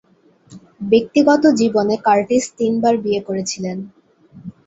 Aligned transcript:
ব্যক্তিগত 0.91 1.43
জীবনে 1.59 1.95
কার্টিস 2.07 2.45
তিন 2.57 2.73
বার 2.83 2.95
বিয়ে 2.97 3.21
করেছিলেন। 3.27 3.77